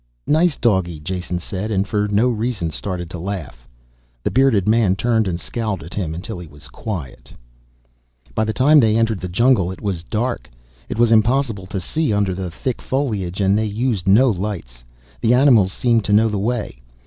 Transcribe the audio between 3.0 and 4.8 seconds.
to laugh. The bearded